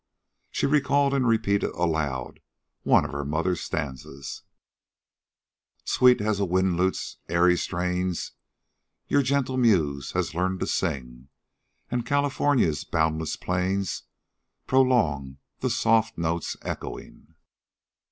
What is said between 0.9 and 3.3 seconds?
and repeated aloud one of her